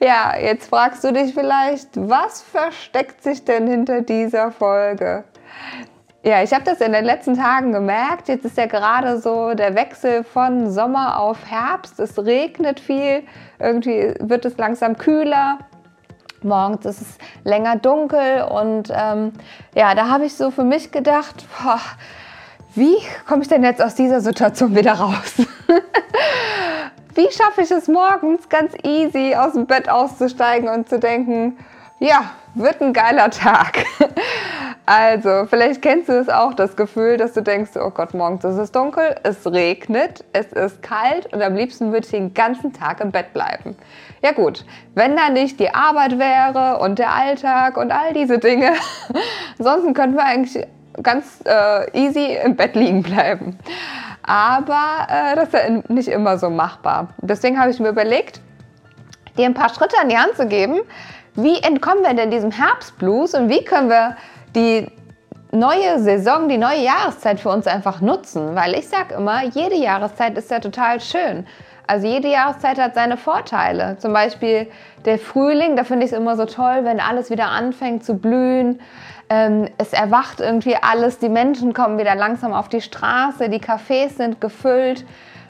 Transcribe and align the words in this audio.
Ja, 0.00 0.36
jetzt 0.36 0.68
fragst 0.68 1.04
du 1.04 1.12
dich 1.12 1.34
vielleicht, 1.34 1.88
was 1.94 2.42
versteckt 2.42 3.22
sich 3.22 3.44
denn 3.44 3.66
hinter 3.66 4.02
dieser 4.02 4.50
Folge? 4.50 5.24
Ja, 6.24 6.42
ich 6.42 6.52
habe 6.52 6.62
das 6.62 6.80
in 6.80 6.92
den 6.92 7.04
letzten 7.04 7.36
Tagen 7.36 7.72
gemerkt. 7.72 8.28
Jetzt 8.28 8.44
ist 8.44 8.56
ja 8.56 8.66
gerade 8.66 9.18
so 9.20 9.54
der 9.54 9.74
Wechsel 9.74 10.22
von 10.22 10.70
Sommer 10.70 11.18
auf 11.18 11.38
Herbst. 11.46 11.98
Es 11.98 12.16
regnet 12.16 12.78
viel, 12.78 13.24
irgendwie 13.58 14.14
wird 14.20 14.44
es 14.44 14.56
langsam 14.56 14.96
kühler. 14.96 15.58
Morgens 16.42 16.86
ist 16.86 17.00
es 17.00 17.18
länger 17.44 17.76
dunkel 17.76 18.42
und 18.42 18.92
ähm, 18.92 19.32
ja, 19.74 19.94
da 19.94 20.08
habe 20.08 20.24
ich 20.24 20.34
so 20.34 20.50
für 20.50 20.64
mich 20.64 20.90
gedacht, 20.90 21.46
boah, 21.62 21.80
wie 22.74 22.96
komme 23.28 23.42
ich 23.42 23.48
denn 23.48 23.62
jetzt 23.62 23.82
aus 23.82 23.94
dieser 23.94 24.20
Situation 24.20 24.74
wieder 24.74 24.94
raus? 24.94 25.34
wie 27.14 27.30
schaffe 27.30 27.62
ich 27.62 27.70
es 27.70 27.88
morgens 27.88 28.48
ganz 28.48 28.74
easy 28.82 29.34
aus 29.34 29.52
dem 29.52 29.66
Bett 29.66 29.88
auszusteigen 29.88 30.68
und 30.68 30.88
zu 30.88 30.98
denken, 30.98 31.58
ja, 31.98 32.32
wird 32.54 32.80
ein 32.80 32.92
geiler 32.92 33.30
Tag. 33.30 33.84
Also, 34.84 35.46
vielleicht 35.48 35.80
kennst 35.80 36.08
du 36.08 36.18
es 36.18 36.28
auch, 36.28 36.54
das 36.54 36.74
Gefühl, 36.74 37.16
dass 37.16 37.34
du 37.34 37.40
denkst, 37.40 37.70
oh 37.76 37.90
Gott, 37.90 38.14
morgens 38.14 38.42
ist 38.42 38.56
es 38.56 38.72
dunkel, 38.72 39.14
es 39.22 39.46
regnet, 39.46 40.24
es 40.32 40.52
ist 40.52 40.82
kalt 40.82 41.32
und 41.32 41.40
am 41.40 41.54
liebsten 41.54 41.92
würde 41.92 42.04
ich 42.04 42.10
den 42.10 42.34
ganzen 42.34 42.72
Tag 42.72 43.00
im 43.00 43.12
Bett 43.12 43.32
bleiben. 43.32 43.76
Ja 44.22 44.32
gut, 44.32 44.64
wenn 44.96 45.16
da 45.16 45.30
nicht 45.30 45.60
die 45.60 45.72
Arbeit 45.72 46.18
wäre 46.18 46.80
und 46.80 46.98
der 46.98 47.14
Alltag 47.14 47.76
und 47.76 47.92
all 47.92 48.12
diese 48.12 48.38
Dinge, 48.38 48.72
ansonsten 49.58 49.94
könnten 49.94 50.16
wir 50.16 50.24
eigentlich 50.24 50.66
ganz 51.00 51.42
äh, 51.44 51.88
easy 51.96 52.36
im 52.44 52.56
Bett 52.56 52.74
liegen 52.74 53.04
bleiben. 53.04 53.60
Aber 54.22 55.06
äh, 55.08 55.34
das 55.34 55.48
ist 55.48 55.54
ja 55.54 55.82
nicht 55.88 56.08
immer 56.08 56.38
so 56.38 56.50
machbar. 56.50 57.08
Deswegen 57.18 57.58
habe 57.60 57.70
ich 57.70 57.80
mir 57.80 57.88
überlegt, 57.88 58.40
dir 59.36 59.46
ein 59.46 59.54
paar 59.54 59.68
Schritte 59.68 59.96
an 60.00 60.08
die 60.08 60.16
Hand 60.16 60.36
zu 60.36 60.46
geben. 60.46 60.80
Wie 61.34 61.58
entkommen 61.58 62.02
wir 62.02 62.14
denn 62.14 62.30
diesem 62.30 62.50
Herbstblues 62.50 63.34
und 63.34 63.48
wie 63.48 63.64
können 63.64 63.88
wir 63.88 64.16
die 64.54 64.86
neue 65.50 65.98
Saison, 65.98 66.48
die 66.48 66.58
neue 66.58 66.82
Jahreszeit 66.82 67.40
für 67.40 67.48
uns 67.48 67.66
einfach 67.66 68.00
nutzen? 68.00 68.54
Weil 68.54 68.74
ich 68.74 68.88
sage 68.88 69.14
immer, 69.14 69.44
jede 69.44 69.76
Jahreszeit 69.76 70.36
ist 70.36 70.50
ja 70.50 70.60
total 70.60 71.00
schön. 71.00 71.46
Also 71.86 72.06
jede 72.06 72.28
Jahreszeit 72.28 72.78
hat 72.78 72.94
seine 72.94 73.16
Vorteile. 73.16 73.96
Zum 73.98 74.12
Beispiel 74.12 74.70
der 75.04 75.18
Frühling, 75.18 75.76
da 75.76 75.84
finde 75.84 76.06
ich 76.06 76.12
es 76.12 76.18
immer 76.18 76.36
so 76.36 76.44
toll, 76.44 76.80
wenn 76.84 77.00
alles 77.00 77.30
wieder 77.30 77.48
anfängt 77.48 78.04
zu 78.04 78.14
blühen. 78.14 78.80
Ähm, 79.28 79.68
es 79.78 79.92
erwacht 79.92 80.40
irgendwie 80.40 80.76
alles, 80.76 81.18
die 81.18 81.28
Menschen 81.28 81.72
kommen 81.72 81.98
wieder 81.98 82.14
langsam 82.14 82.52
auf 82.52 82.68
die 82.68 82.80
Straße, 82.80 83.48
die 83.48 83.60
Cafés 83.60 84.16
sind 84.16 84.40
gefüllt. 84.40 85.04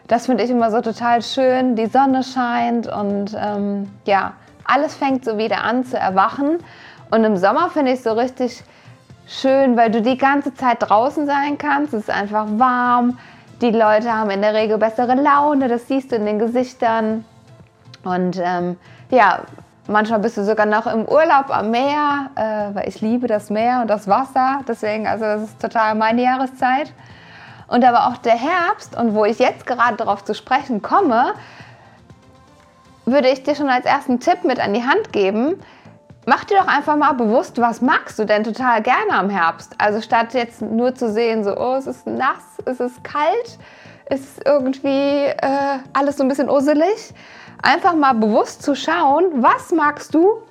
Das 0.09 0.27
finde 0.27 0.45
ich 0.45 0.51
immer 0.51 0.71
so 0.71 0.81
total 0.81 1.23
schön. 1.23 1.77
Die 1.77 1.87
Sonne 1.87 2.23
scheint 2.23 2.87
und 2.87 3.37
ähm, 3.39 3.91
ja, 4.05 4.35
alles 4.65 4.95
fängt 4.95 5.25
so 5.25 5.39
wieder 5.39 5.65
an 5.65 5.85
zu 5.85 5.97
erwachen. 5.97 6.59
Und 7.11 7.25
im 7.25 7.37
Sommer 7.37 7.71
finde 7.71 7.93
ich 7.93 7.99
es 7.99 8.05
so 8.05 8.13
richtig 8.13 8.63
schön, 9.27 9.77
weil 9.77 9.91
du 9.91 10.03
die 10.03 10.17
ganze 10.17 10.55
Zeit 10.55 10.79
draußen 10.81 11.27
sein 11.27 11.59
kannst. 11.59 11.95
Es 11.95 12.03
ist 12.03 12.11
einfach 12.11 12.47
warm. 12.57 13.19
Die 13.63 13.71
Leute 13.71 14.13
haben 14.13 14.31
in 14.31 14.42
der 14.42 14.55
Regel 14.55 14.77
bessere 14.77 15.14
Laune, 15.14 15.69
das 15.69 15.89
siehst 15.89 16.13
du 16.13 16.17
in 16.17 16.27
den 16.27 16.39
Gesichtern. 16.39 17.25
Und 18.05 18.41
ähm, 18.42 18.77
ja, 19.11 19.42
Manchmal 19.89 20.20
bist 20.20 20.36
du 20.36 20.45
sogar 20.45 20.64
noch 20.64 20.86
im 20.86 21.07
Urlaub 21.07 21.51
am 21.51 21.73
Meer, 21.73 22.31
äh, 22.36 22.75
weil 22.75 22.89
ich 22.89 23.01
liebe 23.01 23.27
das 23.27 23.51
Meer 23.51 23.81
und 23.83 23.89
das 23.89 24.07
Wasser. 24.07 24.61
Deswegen, 24.69 25.09
also 25.09 25.25
das 25.25 25.42
ist 25.42 25.61
total 25.61 25.97
meine 25.97 26.23
Jahreszeit. 26.23 26.92
Und 27.67 27.85
aber 27.85 28.07
auch 28.07 28.17
der 28.19 28.36
Herbst 28.36 28.97
und 28.97 29.14
wo 29.14 29.25
ich 29.25 29.41
jetzt 29.41 29.67
gerade 29.67 29.97
darauf 29.97 30.25
zu 30.25 30.35
sprechen 30.35 30.83
komme, 30.83 31.35
würde 33.07 33.29
ich 33.29 33.42
dir 33.42 33.57
schon 33.57 33.69
als 33.69 33.85
ersten 33.85 34.20
Tipp 34.20 34.45
mit 34.45 34.61
an 34.61 34.73
die 34.73 34.85
Hand 34.85 35.13
geben. 35.13 35.61
Mach 36.25 36.45
dir 36.45 36.59
doch 36.59 36.69
einfach 36.69 36.97
mal 36.97 37.13
bewusst, 37.13 37.61
was 37.61 37.81
magst 37.81 38.19
du 38.19 38.25
denn 38.25 38.45
total 38.45 38.81
gerne 38.81 39.13
am 39.15 39.29
Herbst? 39.29 39.75
Also 39.79 40.01
statt 40.01 40.35
jetzt 40.35 40.63
nur 40.63 40.95
zu 40.95 41.11
sehen, 41.11 41.43
so, 41.43 41.57
oh, 41.57 41.75
es 41.75 41.89
ist 41.89 42.07
nass, 42.07 42.59
es 42.65 42.79
ist 42.79 43.03
kalt, 43.03 43.59
es 44.05 44.21
ist 44.21 44.47
irgendwie 44.47 45.27
äh, 45.27 45.79
alles 45.93 46.19
so 46.19 46.23
ein 46.23 46.29
bisschen 46.29 46.49
usselig 46.49 47.13
einfach 47.63 47.95
mal 47.95 48.15
bewusst 48.15 48.63
zu 48.63 48.75
schauen, 48.75 49.43
was 49.43 49.73
magst 49.73 50.15
du 50.15 50.43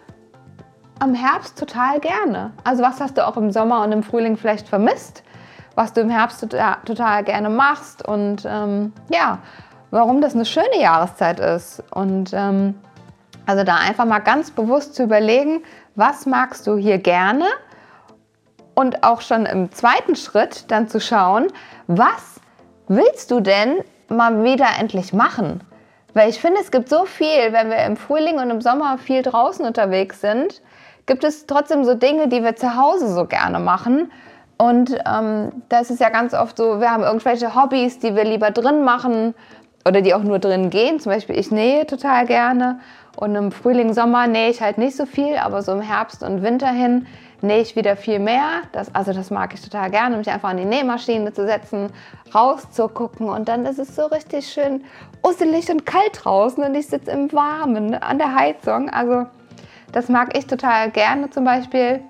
am 1.00 1.14
Herbst 1.14 1.58
total 1.58 2.00
gerne? 2.00 2.52
Also 2.64 2.84
was 2.84 3.00
hast 3.00 3.18
du 3.18 3.26
auch 3.26 3.38
im 3.38 3.52
Sommer 3.52 3.84
und 3.84 3.92
im 3.92 4.04
Frühling 4.04 4.38
vielleicht 4.38 4.68
vermisst, 4.68 5.24
was 5.76 5.94
du 5.94 6.02
im 6.02 6.10
Herbst 6.10 6.42
total, 6.42 6.78
total 6.86 7.24
gerne 7.24 7.50
machst 7.50 8.06
und 8.06 8.44
ähm, 8.46 8.94
ja, 9.10 9.40
warum 9.90 10.22
das 10.22 10.36
eine 10.36 10.46
schöne 10.46 10.80
Jahreszeit 10.80 11.40
ist. 11.40 11.84
Und 11.92 12.32
ähm, 12.34 12.76
also 13.46 13.64
da 13.64 13.76
einfach 13.76 14.06
mal 14.06 14.20
ganz 14.20 14.52
bewusst 14.52 14.96
zu 14.96 15.04
überlegen, 15.04 15.64
was 15.96 16.26
magst 16.26 16.68
du 16.68 16.78
hier 16.78 16.98
gerne 16.98 17.46
und 18.76 19.04
auch 19.04 19.22
schon 19.22 19.46
im 19.46 19.72
zweiten 19.72 20.16
Schritt 20.16 20.72
dann 20.72 20.88
zu 20.88 21.00
schauen, 21.00 21.48
was 21.88 22.40
willst 22.88 23.32
du 23.32 23.40
denn 23.40 23.78
mal 24.10 24.44
wieder 24.44 24.68
endlich 24.80 25.14
machen? 25.14 25.64
Weil 26.14 26.30
ich 26.30 26.40
finde, 26.40 26.60
es 26.60 26.72
gibt 26.72 26.90
so 26.90 27.06
viel, 27.06 27.52
wenn 27.54 27.70
wir 27.70 27.86
im 27.86 27.96
Frühling 27.96 28.40
und 28.40 28.50
im 28.50 28.62
Sommer 28.62 28.98
viel 28.98 29.22
draußen 29.22 29.66
unterwegs 29.66 30.20
sind, 30.22 30.62
gibt 31.06 31.24
es 31.24 31.46
trotzdem 31.46 31.84
so 31.84 31.96
Dinge, 31.96 32.28
die 32.28 32.44
wir 32.44 32.56
zu 32.56 32.76
Hause 32.76 33.14
so 33.14 33.26
gerne 33.26 33.60
machen. 33.60 34.12
Und 34.58 34.96
ähm, 35.08 35.52
das 35.70 35.90
ist 35.90 36.00
ja 36.00 36.10
ganz 36.10 36.34
oft 36.34 36.58
so, 36.58 36.80
wir 36.80 36.92
haben 36.92 37.04
irgendwelche 37.04 37.56
Hobbys, 37.56 38.00
die 38.00 38.16
wir 38.16 38.26
lieber 38.26 38.52
drin 38.52 38.84
machen 38.84 39.34
oder 39.88 40.02
die 40.02 40.14
auch 40.14 40.22
nur 40.24 40.40
drin 40.40 40.70
gehen. 40.70 41.00
Zum 41.00 41.12
Beispiel, 41.12 41.38
ich 41.40 41.50
nähe 41.50 41.88
total 41.88 42.26
gerne 42.26 42.80
und 43.16 43.36
im 43.36 43.52
Frühling, 43.52 43.94
Sommer 43.94 44.28
nähe 44.28 44.50
ich 44.50 44.62
halt 44.62 44.78
nicht 44.78 44.96
so 44.96 45.06
viel, 45.06 45.38
aber 45.38 45.62
so 45.62 45.74
im 45.74 45.82
Herbst 45.82 46.24
und 46.24 46.42
Winter 46.42 46.70
hin 46.70 47.08
nähe 47.42 47.62
ich 47.62 47.76
wieder 47.76 47.96
viel 47.96 48.20
mehr. 48.20 48.62
Das, 48.72 48.94
also 48.94 49.14
das 49.14 49.32
mag 49.32 49.54
ich 49.54 49.62
total 49.62 49.90
gerne, 49.90 50.18
mich 50.18 50.30
einfach 50.30 50.50
an 50.50 50.58
die 50.58 50.66
Nähmaschine 50.66 51.34
zu 51.34 51.46
setzen, 51.46 51.92
rauszugucken 52.34 53.30
und 53.30 53.48
dann 53.48 53.66
ist 53.66 53.80
es 53.80 53.96
so 53.96 54.06
richtig 54.06 54.48
schön 54.48 54.84
usselig 55.24 55.70
und 55.70 55.86
kalt 55.86 56.24
draußen 56.24 56.64
und 56.64 56.76
ich 56.76 56.88
sitze 56.88 57.12
im 57.12 57.32
Warmen 57.34 57.96
an 57.96 58.18
der 58.18 58.36
Heizung. 58.36 58.90
Also 58.90 59.26
das 59.92 60.08
mag 60.08 60.38
ich 60.38 60.48
total 60.48 60.90
gerne 60.92 61.30
zum 61.30 61.44
Beispiel. 61.44 62.02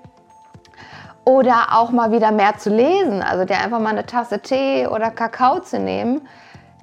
Oder 1.24 1.68
auch 1.70 1.92
mal 1.92 2.10
wieder 2.10 2.32
mehr 2.32 2.58
zu 2.58 2.68
lesen, 2.68 3.22
also 3.22 3.44
dir 3.44 3.58
einfach 3.58 3.78
mal 3.78 3.90
eine 3.90 4.06
Tasse 4.06 4.40
Tee 4.40 4.88
oder 4.88 5.10
Kakao 5.10 5.60
zu 5.60 5.78
nehmen, 5.78 6.22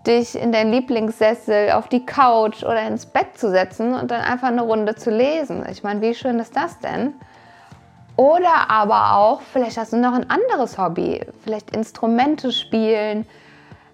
dich 0.09 0.35
in 0.35 0.51
deinen 0.51 0.73
Lieblingssessel 0.73 1.71
auf 1.71 1.87
die 1.87 2.05
Couch 2.05 2.63
oder 2.63 2.85
ins 2.87 3.05
Bett 3.05 3.37
zu 3.37 3.49
setzen 3.49 3.93
und 3.93 4.11
dann 4.11 4.21
einfach 4.21 4.49
eine 4.49 4.63
Runde 4.63 4.95
zu 4.95 5.11
lesen. 5.11 5.65
Ich 5.71 5.83
meine, 5.83 6.01
wie 6.01 6.15
schön 6.15 6.39
ist 6.39 6.57
das 6.57 6.79
denn? 6.79 7.13
Oder 8.17 8.69
aber 8.69 9.15
auch, 9.15 9.41
vielleicht 9.41 9.77
hast 9.77 9.93
du 9.93 9.97
noch 9.97 10.13
ein 10.13 10.29
anderes 10.29 10.77
Hobby, 10.77 11.25
vielleicht 11.43 11.73
Instrumente 11.73 12.51
spielen, 12.51 13.25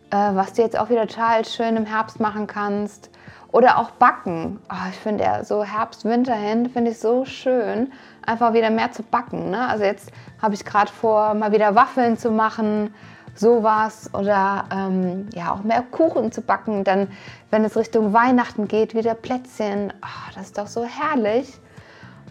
äh, 0.09 0.15
was 0.33 0.53
du 0.53 0.63
jetzt 0.63 0.79
auch 0.79 0.89
wieder 0.89 1.05
total 1.05 1.45
schön 1.45 1.75
im 1.75 1.85
Herbst 1.85 2.19
machen 2.19 2.47
kannst. 2.47 3.11
Oder 3.51 3.77
auch 3.77 3.91
backen. 3.91 4.59
Oh, 4.69 4.89
ich 4.89 4.97
finde 4.97 5.23
ja 5.23 5.43
so 5.43 5.63
Herbst, 5.63 6.03
Winter 6.03 6.33
hin, 6.33 6.69
finde 6.69 6.91
ich 6.91 6.99
so 6.99 7.23
schön, 7.23 7.91
einfach 8.25 8.53
wieder 8.53 8.69
mehr 8.69 8.91
zu 8.91 9.03
backen. 9.03 9.51
Ne? 9.51 9.67
Also 9.67 9.83
jetzt 9.83 10.11
habe 10.41 10.55
ich 10.55 10.65
gerade 10.65 10.91
vor, 10.91 11.35
mal 11.35 11.51
wieder 11.51 11.75
Waffeln 11.75 12.17
zu 12.17 12.31
machen, 12.31 12.93
sowas. 13.35 14.09
Oder 14.13 14.65
ähm, 14.71 15.27
ja, 15.33 15.53
auch 15.53 15.63
mehr 15.63 15.83
Kuchen 15.91 16.31
zu 16.31 16.41
backen. 16.41 16.83
Dann, 16.83 17.09
wenn 17.51 17.63
es 17.63 17.77
Richtung 17.77 18.13
Weihnachten 18.13 18.67
geht, 18.67 18.95
wieder 18.95 19.13
Plätzchen. 19.13 19.93
Oh, 20.01 20.31
das 20.33 20.47
ist 20.47 20.57
doch 20.57 20.67
so 20.67 20.83
herrlich. 20.83 21.59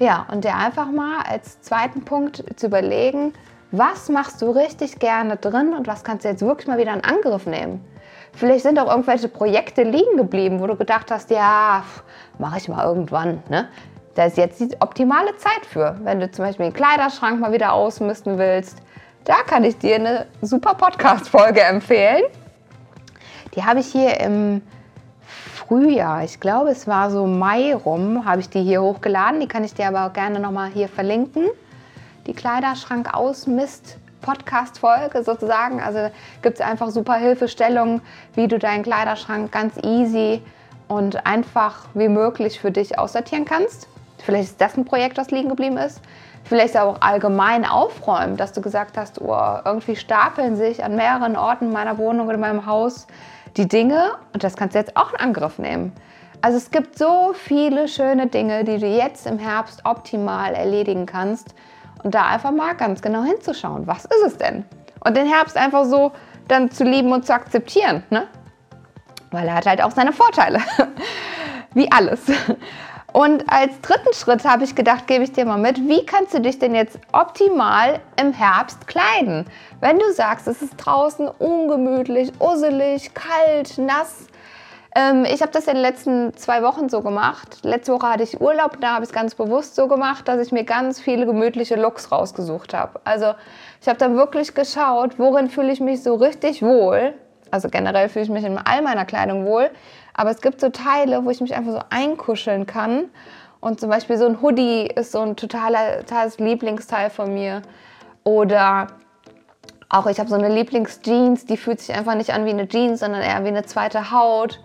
Ja, 0.01 0.27
und 0.33 0.45
dir 0.45 0.57
einfach 0.57 0.91
mal 0.91 1.23
als 1.29 1.61
zweiten 1.61 2.05
Punkt 2.05 2.43
zu 2.57 2.67
überlegen, 2.67 3.33
was 3.71 4.09
machst 4.09 4.43
du 4.43 4.51
richtig 4.51 4.99
gerne 4.99 5.37
drin 5.37 5.75
und 5.75 5.87
was 5.87 6.03
kannst 6.03 6.25
du 6.25 6.29
jetzt 6.29 6.43
wirklich 6.43 6.67
mal 6.67 6.79
wieder 6.79 6.93
in 6.93 7.05
Angriff 7.05 7.47
nehmen? 7.47 7.85
Vielleicht 8.33 8.65
sind 8.65 8.79
auch 8.81 8.91
irgendwelche 8.91 9.29
Projekte 9.29 9.85
liegen 9.85 10.17
geblieben, 10.17 10.61
wo 10.61 10.67
du 10.67 10.75
gedacht 10.75 11.11
hast, 11.11 11.31
ja, 11.31 11.85
mache 12.39 12.59
ich 12.59 12.69
mal 12.69 12.85
irgendwann. 12.85 13.43
Ne? 13.49 13.69
Da 14.15 14.25
ist 14.25 14.37
jetzt 14.37 14.61
die 14.61 14.71
optimale 14.81 15.37
Zeit 15.37 15.67
für. 15.67 15.97
Wenn 16.03 16.21
du 16.21 16.31
zum 16.31 16.45
Beispiel 16.45 16.67
den 16.67 16.73
Kleiderschrank 16.73 17.41
mal 17.41 17.53
wieder 17.53 17.73
ausmisten 17.73 18.39
willst, 18.39 18.79
da 19.25 19.37
kann 19.47 19.65
ich 19.65 19.79
dir 19.79 19.97
eine 19.97 20.27
super 20.43 20.75
Podcast-Folge 20.75 21.63
empfehlen. 21.63 22.23
Die 23.55 23.65
habe 23.65 23.81
ich 23.81 23.87
hier 23.87 24.21
im 24.21 24.63
Frühjahr. 25.27 26.25
Ich 26.25 26.41
glaube, 26.41 26.71
es 26.71 26.87
war 26.87 27.11
so 27.11 27.27
Mai 27.27 27.75
rum, 27.75 28.27
habe 28.27 28.41
ich 28.41 28.51
die 28.51 28.63
hier 28.63 28.83
hochgeladen. 28.83 29.41
Die 29.41 29.49
kann 29.49 29.65
ich 29.65 29.75
dir 29.75 29.89
aber 29.89 30.07
auch 30.07 30.13
gerne 30.13 30.41
nochmal 30.41 30.71
hier 30.71 30.89
verlinken. 30.89 31.45
Die 32.27 32.35
Kleiderschrank 32.35 33.15
ausmist 33.15 33.97
Podcast-Folge 34.21 35.23
sozusagen. 35.23 35.81
Also 35.81 36.11
gibt 36.43 36.61
es 36.61 36.61
einfach 36.61 36.91
super 36.91 37.15
Hilfestellungen, 37.15 38.03
wie 38.35 38.49
du 38.49 38.59
deinen 38.59 38.83
Kleiderschrank 38.83 39.53
ganz 39.53 39.77
easy 39.83 40.43
und 40.89 41.27
einfach 41.27 41.87
wie 41.95 42.09
möglich 42.09 42.61
für 42.61 42.71
dich 42.71 42.99
aussortieren 42.99 43.45
kannst. 43.45 43.89
Vielleicht 44.19 44.51
ist 44.51 44.61
das 44.61 44.77
ein 44.77 44.85
Projekt, 44.85 45.17
das 45.19 45.31
liegen 45.31 45.49
geblieben 45.49 45.77
ist. 45.79 46.01
Vielleicht 46.45 46.77
auch 46.77 47.01
allgemein 47.01 47.65
aufräumen, 47.65 48.37
dass 48.37 48.53
du 48.53 48.61
gesagt 48.61 48.99
hast, 48.99 49.21
oh, 49.21 49.59
irgendwie 49.65 49.97
stapeln 49.97 50.57
sich 50.57 50.85
an 50.85 50.95
mehreren 50.95 51.37
Orten 51.37 51.73
meiner 51.73 51.97
Wohnung 51.97 52.29
oder 52.29 52.37
meinem 52.37 52.67
Haus 52.67 53.07
die 53.57 53.67
Dinge 53.67 54.13
und 54.33 54.45
das 54.45 54.57
kannst 54.57 54.75
du 54.75 54.79
jetzt 54.79 54.97
auch 54.97 55.13
in 55.13 55.21
Angriff 55.21 55.59
nehmen. 55.59 55.93
Also 56.43 56.59
es 56.59 56.71
gibt 56.71 56.99
so 56.99 57.33
viele 57.33 57.89
schöne 57.89 58.27
Dinge, 58.27 58.65
die 58.65 58.79
du 58.79 58.87
jetzt 58.87 59.27
im 59.27 59.39
Herbst 59.39 59.87
optimal 59.87 60.53
erledigen 60.53 61.07
kannst 61.07 61.55
und 62.03 62.15
da 62.15 62.27
einfach 62.27 62.51
mal 62.51 62.75
ganz 62.75 63.01
genau 63.01 63.23
hinzuschauen, 63.23 63.87
was 63.87 64.05
ist 64.05 64.27
es 64.27 64.37
denn? 64.37 64.67
Und 65.01 65.17
den 65.17 65.27
Herbst 65.27 65.57
einfach 65.57 65.87
so 65.87 66.13
dann 66.49 66.71
zu 66.71 66.85
lieben 66.85 67.13
und 67.13 67.25
zu 67.25 67.33
akzeptieren, 67.33 68.03
ne? 68.11 68.27
Weil 69.31 69.49
er 69.49 69.55
hat 69.55 69.67
halt 69.67 69.83
auch 69.83 69.91
seine 69.91 70.13
Vorteile. 70.13 70.61
Wie 71.75 71.91
alles. 71.91 72.21
Und 73.15 73.45
als 73.47 73.81
dritten 73.81 74.13
Schritt 74.13 74.45
habe 74.45 74.65
ich 74.65 74.75
gedacht, 74.75 75.07
gebe 75.07 75.23
ich 75.23 75.31
dir 75.31 75.45
mal 75.45 75.57
mit, 75.57 75.79
wie 75.89 76.05
kannst 76.05 76.35
du 76.35 76.41
dich 76.41 76.59
denn 76.59 76.75
jetzt 76.75 76.99
optimal 77.13 78.01
im 78.21 78.33
Herbst 78.33 78.89
kleiden? 78.89 79.47
Wenn 79.79 80.01
du 80.01 80.13
sagst, 80.13 80.49
es 80.49 80.63
ist 80.63 80.75
draußen 80.79 81.29
ungemütlich, 81.29 82.33
usselig, 82.41 83.15
kalt, 83.15 83.79
nass. 83.79 84.27
Ähm, 84.97 85.25
ich 85.33 85.43
habe 85.43 85.53
das 85.53 85.69
in 85.69 85.75
den 85.75 85.83
letzten 85.83 86.37
zwei 86.37 86.65
Wochen 86.65 86.89
so 86.89 87.03
gemacht. 87.03 87.61
Letzte 87.63 87.93
Woche 87.93 88.09
hatte 88.09 88.25
ich 88.25 88.41
Urlaub, 88.41 88.81
da 88.81 88.95
habe 88.95 89.05
ich 89.05 89.11
es 89.11 89.15
ganz 89.15 89.37
bewusst 89.37 89.77
so 89.77 89.87
gemacht, 89.87 90.27
dass 90.27 90.45
ich 90.45 90.51
mir 90.51 90.65
ganz 90.65 90.99
viele 90.99 91.25
gemütliche 91.25 91.77
Looks 91.77 92.11
rausgesucht 92.11 92.75
habe. 92.75 93.01
Also 93.05 93.35
ich 93.81 93.87
habe 93.87 93.99
dann 94.01 94.17
wirklich 94.17 94.55
geschaut, 94.55 95.21
worin 95.21 95.51
fühle 95.51 95.71
ich 95.71 95.79
mich 95.79 96.03
so 96.03 96.17
richtig 96.17 96.63
wohl. 96.63 97.15
Also 97.53 97.69
generell 97.69 98.09
fühle 98.09 98.25
ich 98.25 98.31
mich 98.33 98.43
in 98.43 98.59
all 98.59 98.83
meiner 98.83 99.05
Kleidung 99.05 99.47
wohl. 99.47 99.71
Aber 100.15 100.31
es 100.31 100.41
gibt 100.41 100.61
so 100.61 100.71
Teile, 100.71 101.25
wo 101.25 101.31
ich 101.31 101.41
mich 101.41 101.55
einfach 101.55 101.73
so 101.73 101.81
einkuscheln 101.91 102.67
kann. 102.67 103.05
Und 103.61 103.81
zum 103.81 103.91
Beispiel 103.91 104.17
so 104.17 104.27
ein 104.27 104.41
Hoodie 104.41 104.87
ist 104.87 105.13
so 105.13 105.21
ein 105.21 105.37
totaler, 105.37 106.01
totales 106.01 106.39
Lieblingsteil 106.39 107.11
von 107.11 107.35
mir. 107.35 107.63
Oder 108.23 108.89
auch 109.89 110.07
ich 110.07 110.19
habe 110.19 110.29
so 110.29 110.35
eine 110.35 110.49
Lieblingsjeans, 110.49 111.47
die 111.47 111.57
fühlt 111.57 111.81
sich 111.81 111.95
einfach 111.95 112.15
nicht 112.15 112.33
an 112.33 112.47
wie 112.47 112.51
eine 112.51 112.69
Jeans, 112.69 113.01
sondern 113.01 113.23
eher 113.23 113.45
wie 113.45 113.49
eine 113.49 113.65
zweite 113.65 114.11
Haut. 114.11 114.61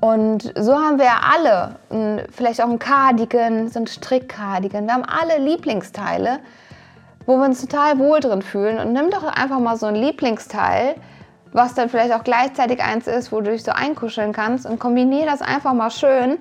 Und 0.00 0.52
so 0.56 0.74
haben 0.74 0.98
wir 0.98 1.06
ja 1.06 1.20
alle, 1.32 2.26
vielleicht 2.30 2.60
auch 2.62 2.68
ein 2.68 2.78
Cardigan, 2.78 3.68
so 3.68 3.80
ein 3.80 3.86
Strickcardigan. 3.86 4.86
Wir 4.86 4.94
haben 4.94 5.04
alle 5.04 5.38
Lieblingsteile, 5.42 6.40
wo 7.26 7.36
wir 7.36 7.44
uns 7.44 7.60
total 7.60 7.98
wohl 7.98 8.20
drin 8.20 8.42
fühlen. 8.42 8.78
Und 8.78 8.92
nimm 8.92 9.10
doch 9.10 9.24
einfach 9.24 9.60
mal 9.60 9.76
so 9.76 9.86
ein 9.86 9.94
Lieblingsteil, 9.94 10.96
was 11.54 11.72
dann 11.72 11.88
vielleicht 11.88 12.12
auch 12.12 12.24
gleichzeitig 12.24 12.82
eins 12.82 13.06
ist, 13.06 13.30
wo 13.32 13.40
du 13.40 13.52
dich 13.52 13.62
so 13.62 13.70
einkuscheln 13.70 14.32
kannst 14.32 14.66
und 14.66 14.80
kombiniere 14.80 15.26
das 15.26 15.40
einfach 15.40 15.72
mal 15.72 15.90
schön 15.90 16.38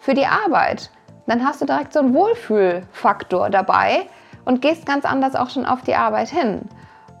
für 0.00 0.12
die 0.12 0.26
Arbeit. 0.26 0.90
Dann 1.26 1.46
hast 1.46 1.62
du 1.62 1.66
direkt 1.66 1.92
so 1.92 2.00
einen 2.00 2.12
Wohlfühlfaktor 2.12 3.48
dabei 3.48 4.08
und 4.44 4.60
gehst 4.60 4.84
ganz 4.84 5.04
anders 5.04 5.36
auch 5.36 5.50
schon 5.50 5.66
auf 5.66 5.82
die 5.82 5.94
Arbeit 5.94 6.28
hin. 6.28 6.62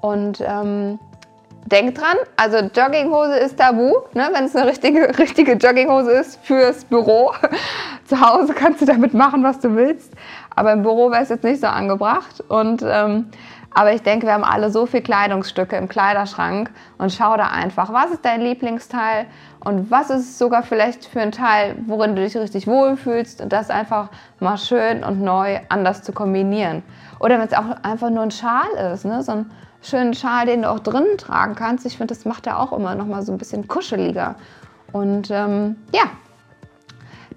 Und 0.00 0.42
ähm, 0.44 0.98
denk 1.66 1.94
dran, 1.94 2.16
also 2.36 2.58
Jogginghose 2.58 3.38
ist 3.38 3.58
tabu, 3.58 3.92
ne? 4.12 4.28
wenn 4.32 4.44
es 4.44 4.56
eine 4.56 4.66
richtige, 4.66 5.16
richtige 5.18 5.52
Jogginghose 5.52 6.10
ist 6.10 6.40
fürs 6.44 6.84
Büro. 6.84 7.32
Zu 8.06 8.20
Hause 8.20 8.54
kannst 8.54 8.80
du 8.80 8.86
damit 8.86 9.14
machen, 9.14 9.44
was 9.44 9.60
du 9.60 9.76
willst, 9.76 10.12
aber 10.54 10.72
im 10.72 10.82
Büro 10.82 11.12
wäre 11.12 11.22
es 11.22 11.28
jetzt 11.28 11.44
nicht 11.44 11.60
so 11.60 11.68
angebracht. 11.68 12.42
Und 12.48 12.84
ähm, 12.84 13.30
aber 13.76 13.92
ich 13.92 14.00
denke, 14.02 14.26
wir 14.26 14.32
haben 14.32 14.42
alle 14.42 14.70
so 14.70 14.86
viele 14.86 15.02
Kleidungsstücke 15.02 15.76
im 15.76 15.86
Kleiderschrank 15.86 16.70
und 16.96 17.12
schau 17.12 17.36
da 17.36 17.48
einfach, 17.48 17.92
was 17.92 18.10
ist 18.10 18.24
dein 18.24 18.40
Lieblingsteil 18.40 19.26
und 19.60 19.90
was 19.90 20.08
ist 20.08 20.38
sogar 20.38 20.62
vielleicht 20.62 21.04
für 21.04 21.20
ein 21.20 21.30
Teil, 21.30 21.76
worin 21.86 22.16
du 22.16 22.22
dich 22.22 22.34
richtig 22.38 22.66
wohlfühlst 22.66 23.42
und 23.42 23.52
das 23.52 23.68
einfach 23.68 24.08
mal 24.40 24.56
schön 24.56 25.04
und 25.04 25.20
neu 25.20 25.60
anders 25.68 26.02
zu 26.02 26.12
kombinieren. 26.12 26.82
Oder 27.20 27.38
wenn 27.38 27.48
es 27.48 27.52
auch 27.52 27.66
einfach 27.82 28.08
nur 28.08 28.22
ein 28.22 28.30
Schal 28.30 28.94
ist, 28.94 29.04
ne? 29.04 29.22
so 29.22 29.32
einen 29.32 29.50
schönen 29.82 30.14
Schal, 30.14 30.46
den 30.46 30.62
du 30.62 30.70
auch 30.70 30.80
drinnen 30.80 31.18
tragen 31.18 31.54
kannst. 31.54 31.84
Ich 31.84 31.98
finde, 31.98 32.14
das 32.14 32.24
macht 32.24 32.46
ja 32.46 32.56
auch 32.56 32.72
immer 32.72 32.94
noch 32.94 33.06
mal 33.06 33.20
so 33.20 33.30
ein 33.30 33.36
bisschen 33.36 33.68
kuscheliger. 33.68 34.36
Und 34.92 35.30
ähm, 35.30 35.76
ja, 35.94 36.04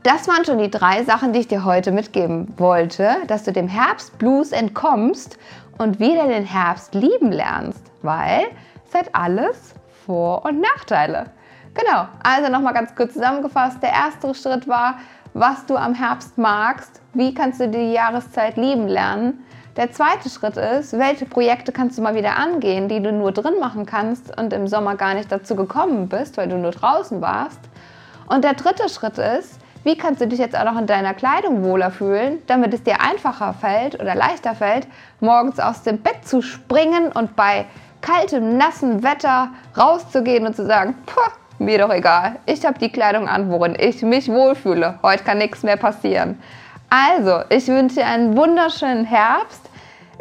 das 0.04 0.28
waren 0.28 0.46
schon 0.46 0.60
die 0.60 0.72
drei 0.72 1.04
Sachen, 1.04 1.34
die 1.34 1.40
ich 1.40 1.48
dir 1.48 1.66
heute 1.66 1.92
mitgeben 1.92 2.54
wollte, 2.57 3.18
dass 3.28 3.44
du 3.44 3.51
dem 3.51 3.68
Herbstblues 3.68 4.51
entkommst 4.51 5.38
und 5.78 6.00
wieder 6.00 6.28
den 6.28 6.46
Herbst 6.46 6.94
lieben 6.96 7.31
lernst, 7.31 7.84
weil 8.01 8.46
es 8.88 8.96
hat 8.96 9.10
alles 9.13 9.74
Vor- 10.06 10.46
und 10.46 10.62
Nachteile. 10.62 11.31
Genau, 11.74 12.07
also 12.24 12.50
nochmal 12.50 12.74
ganz 12.74 12.96
kurz 12.96 13.13
zusammengefasst. 13.13 13.84
Der 13.84 13.92
erste 13.92 14.34
Schritt 14.34 14.68
war, 14.68 14.96
was 15.34 15.66
du 15.66 15.75
am 15.75 15.94
Herbst 15.94 16.38
magst, 16.38 17.01
wie 17.13 17.34
kannst 17.34 17.60
du 17.60 17.68
die 17.68 17.92
Jahreszeit 17.92 18.57
lieben 18.57 18.88
lernen. 18.88 19.46
Der 19.75 19.92
zweite 19.92 20.30
Schritt 20.30 20.57
ist, 20.57 20.98
welche 20.98 21.25
Projekte 21.25 21.72
kannst 21.72 21.98
du 21.98 22.01
mal 22.01 22.16
wieder 22.16 22.38
angehen, 22.38 22.90
die 22.90 23.01
du 23.01 23.12
nur 23.12 23.31
drin 23.31 23.60
machen 23.60 23.86
kannst 23.86 24.36
und 24.38 24.51
im 24.51 24.68
Sommer 24.68 24.96
gar 24.96 25.13
nicht 25.13 25.31
dazu 25.31 25.56
gekommen 25.56 26.10
bist, 26.10 26.38
weil 26.38 26.50
du 26.50 26.57
nur 26.57 26.72
draußen 26.72 27.22
warst. 27.22 27.60
Und 28.28 28.44
der 28.44 28.54
dritte 28.54 28.90
Schritt 28.90 29.18
ist, 29.18 29.59
wie 29.84 29.98
kannst 29.98 30.22
du 30.22 30.28
dich 30.28 30.40
jetzt 30.40 30.58
auch 30.58 30.66
noch 30.66 30.78
in 30.78 30.88
deiner 30.88 31.14
Kleidung 31.14 31.64
wohler 31.64 31.92
fühlen, 31.92 32.40
damit 32.48 32.74
es 32.74 32.84
dir 32.84 33.02
einfacher 33.02 33.54
fällt 33.54 34.00
oder 34.00 34.16
leichter 34.16 34.56
fällt, 34.56 34.88
morgens 35.20 35.60
aus 35.60 35.84
dem 35.84 36.00
Bett 36.00 36.28
zu 36.28 36.42
springen 36.42 37.12
und 37.14 37.36
bei 37.36 37.66
kaltem, 38.02 38.58
nassen 38.58 39.04
Wetter 39.04 39.50
rauszugehen 39.78 40.46
und 40.46 40.56
zu 40.56 40.66
sagen, 40.66 40.96
mir 41.60 41.80
doch 41.80 41.94
egal, 41.94 42.38
ich 42.46 42.66
habe 42.66 42.80
die 42.80 42.92
Kleidung 42.92 43.28
an, 43.28 43.50
worin 43.52 43.76
ich 43.78 44.02
mich 44.02 44.30
wohlfühle. 44.30 45.00
Heute 45.04 45.24
kann 45.24 45.38
nichts 45.38 45.64
mehr 45.64 45.78
passieren. 45.78 46.40
Also, 46.90 47.44
ich 47.50 47.68
wünsche 47.68 47.96
dir 47.96 48.06
einen 48.06 48.36
wunderschönen 48.36 49.06
Herbst. 49.06 49.70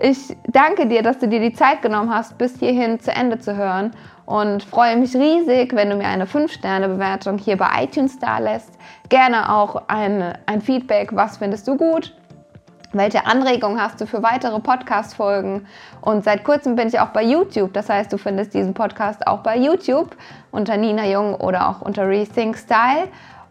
Ich 0.00 0.36
danke 0.46 0.86
dir, 0.86 1.02
dass 1.02 1.18
du 1.18 1.28
dir 1.28 1.40
die 1.40 1.52
Zeit 1.52 1.82
genommen 1.82 2.12
hast, 2.12 2.36
bis 2.38 2.58
hierhin 2.58 3.00
zu 3.00 3.10
Ende 3.10 3.38
zu 3.38 3.56
hören 3.56 3.92
und 4.28 4.62
freue 4.62 4.94
mich 4.98 5.16
riesig, 5.16 5.74
wenn 5.74 5.88
du 5.88 5.96
mir 5.96 6.06
eine 6.06 6.26
5-Sterne-Bewertung 6.26 7.38
hier 7.38 7.56
bei 7.56 7.84
iTunes 7.84 8.18
da 8.18 8.36
lässt. 8.38 8.70
Gerne 9.08 9.50
auch 9.50 9.84
ein, 9.88 10.36
ein 10.44 10.60
Feedback, 10.60 11.16
was 11.16 11.38
findest 11.38 11.66
du 11.66 11.78
gut? 11.78 12.14
Welche 12.92 13.24
Anregungen 13.24 13.80
hast 13.80 14.02
du 14.02 14.06
für 14.06 14.22
weitere 14.22 14.60
Podcast-Folgen? 14.60 15.66
Und 16.02 16.24
seit 16.24 16.44
kurzem 16.44 16.76
bin 16.76 16.88
ich 16.88 17.00
auch 17.00 17.08
bei 17.08 17.22
YouTube. 17.22 17.72
Das 17.72 17.88
heißt, 17.88 18.12
du 18.12 18.18
findest 18.18 18.52
diesen 18.52 18.74
Podcast 18.74 19.26
auch 19.26 19.38
bei 19.38 19.56
YouTube 19.56 20.14
unter 20.50 20.76
Nina 20.76 21.06
Jung 21.06 21.34
oder 21.34 21.66
auch 21.66 21.80
unter 21.80 22.06
Rethink 22.06 22.58
Style. 22.58 23.08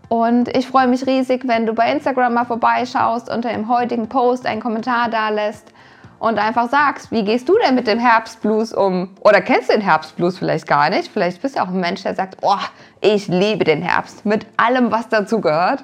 Und 0.10 0.56
ich 0.56 0.68
freue 0.68 0.86
mich 0.86 1.08
riesig, 1.08 1.48
wenn 1.48 1.66
du 1.66 1.74
bei 1.74 1.92
Instagram 1.92 2.36
mal 2.36 2.46
vorbeischaust, 2.46 3.32
unter 3.32 3.50
dem 3.50 3.68
heutigen 3.68 4.10
Post 4.10 4.46
einen 4.46 4.62
Kommentar 4.62 5.10
da 5.10 5.30
lässt 5.30 5.74
und 6.20 6.40
einfach 6.40 6.70
sagst, 6.70 7.12
wie 7.12 7.24
gehst 7.24 7.48
du 7.48 7.58
denn 7.64 7.76
mit 7.76 7.88
dem 7.88 8.00
Herbstblues 8.00 8.74
um? 8.74 9.16
Oder 9.22 9.42
kennst 9.42 9.70
du 9.70 9.74
den 9.74 9.82
Herbstblues 9.82 10.38
vielleicht 10.38 10.68
gar 10.68 10.90
nicht? 10.90 11.12
Vielleicht 11.12 11.42
bist 11.42 11.56
du 11.56 11.62
auch 11.62 11.68
ein 11.68 11.80
Mensch, 11.80 12.04
der 12.04 12.16
sagt, 12.16 12.38
oh, 12.42 12.56
ich 13.02 13.28
liebe 13.28 13.64
den 13.64 13.82
Herbst 13.82 14.26
mit 14.26 14.46
allem, 14.58 14.92
was 14.92 15.10
dazu 15.10 15.42
gehört. 15.42 15.84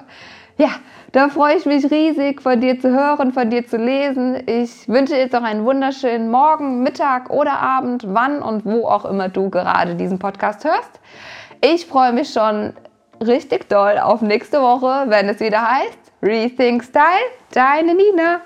Ja, 0.56 0.70
da 1.12 1.28
freue 1.28 1.56
ich 1.56 1.66
mich 1.66 1.90
riesig, 1.90 2.42
von 2.42 2.60
dir 2.60 2.80
zu 2.80 2.90
hören, 2.90 3.32
von 3.32 3.50
dir 3.50 3.66
zu 3.66 3.76
lesen. 3.76 4.42
Ich 4.46 4.88
wünsche 4.88 5.14
dir 5.14 5.20
jetzt 5.20 5.32
noch 5.32 5.42
einen 5.42 5.64
wunderschönen 5.64 6.30
Morgen, 6.30 6.82
Mittag 6.82 7.30
oder 7.30 7.58
Abend, 7.58 8.04
wann 8.08 8.42
und 8.42 8.64
wo 8.64 8.86
auch 8.86 9.04
immer 9.04 9.28
du 9.28 9.50
gerade 9.50 9.94
diesen 9.94 10.18
Podcast 10.18 10.64
hörst. 10.64 11.00
Ich 11.60 11.86
freue 11.86 12.12
mich 12.12 12.32
schon 12.32 12.72
richtig 13.24 13.68
doll 13.68 13.98
auf 13.98 14.22
nächste 14.22 14.60
Woche, 14.60 15.04
wenn 15.08 15.28
es 15.28 15.40
wieder 15.40 15.62
heißt 15.62 15.98
Rethink 16.22 16.82
Style, 16.82 17.04
deine 17.52 17.94
Nina. 17.94 18.40